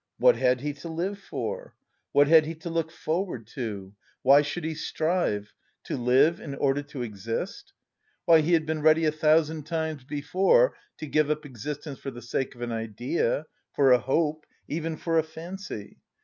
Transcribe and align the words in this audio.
What 0.17 0.35
had 0.35 0.61
he 0.61 0.73
to 0.73 0.87
live 0.89 1.19
for? 1.19 1.75
What 2.11 2.27
had 2.27 2.47
he 2.47 2.55
to 2.55 2.71
look 2.71 2.89
forward 2.89 3.45
to? 3.53 3.93
Why 4.23 4.41
should 4.41 4.63
he 4.63 4.73
strive? 4.73 5.53
To 5.83 5.95
live 5.95 6.39
in 6.39 6.55
order 6.55 6.81
to 6.81 7.03
exist? 7.03 7.73
Why, 8.25 8.41
he 8.41 8.53
had 8.53 8.65
been 8.65 8.81
ready 8.81 9.05
a 9.05 9.11
thousand 9.11 9.67
times 9.67 10.03
before 10.03 10.75
to 10.97 11.05
give 11.05 11.29
up 11.29 11.45
existence 11.45 11.99
for 11.99 12.09
the 12.09 12.23
sake 12.23 12.55
of 12.55 12.61
an 12.61 12.71
idea, 12.71 13.45
for 13.75 13.91
a 13.91 13.99
hope, 13.99 14.47
even 14.67 14.97
for 14.97 15.19
a 15.19 15.23
fancy. 15.23 15.99